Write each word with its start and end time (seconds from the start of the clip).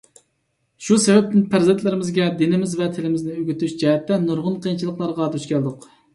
شۇ 0.85 0.95
سەۋەبتىن 1.03 1.43
پەرزەنتلىرىمىزگە 1.51 2.31
دىنىمىز 2.39 2.73
ۋە 2.81 2.89
تىلىمىزنى 2.97 3.37
ئۆگىتىش 3.37 3.77
جەھەتتە 3.85 4.19
نۇرغۇن 4.27 4.59
قىيىنچىلىقلارغا 4.67 5.31
دۇچ 5.37 5.49
كەلدۇق. 5.55 5.89